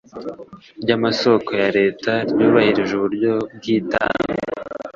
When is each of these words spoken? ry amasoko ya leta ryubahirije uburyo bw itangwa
ry 0.81 0.89
amasoko 0.97 1.49
ya 1.61 1.69
leta 1.77 2.11
ryubahirije 2.31 2.91
uburyo 2.95 3.33
bw 3.55 3.63
itangwa 3.77 4.35